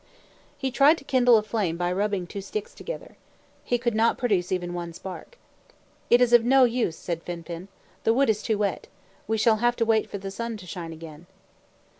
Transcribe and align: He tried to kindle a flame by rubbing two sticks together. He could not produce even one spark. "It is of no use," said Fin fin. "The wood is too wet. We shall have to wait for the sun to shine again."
He 0.57 0.71
tried 0.71 0.97
to 0.97 1.03
kindle 1.03 1.37
a 1.37 1.43
flame 1.43 1.77
by 1.77 1.93
rubbing 1.93 2.25
two 2.25 2.41
sticks 2.41 2.73
together. 2.73 3.17
He 3.63 3.77
could 3.77 3.93
not 3.93 4.17
produce 4.17 4.51
even 4.51 4.73
one 4.73 4.93
spark. 4.93 5.37
"It 6.09 6.21
is 6.21 6.33
of 6.33 6.43
no 6.43 6.63
use," 6.63 6.97
said 6.97 7.21
Fin 7.21 7.43
fin. 7.43 7.67
"The 8.03 8.11
wood 8.15 8.27
is 8.31 8.41
too 8.41 8.57
wet. 8.57 8.87
We 9.27 9.37
shall 9.37 9.57
have 9.57 9.75
to 9.75 9.85
wait 9.85 10.09
for 10.09 10.17
the 10.17 10.31
sun 10.31 10.57
to 10.57 10.65
shine 10.65 10.91
again." 10.91 11.27